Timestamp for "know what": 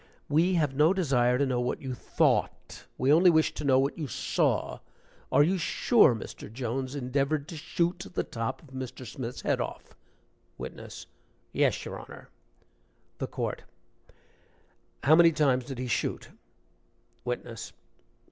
1.45-1.79, 3.63-3.99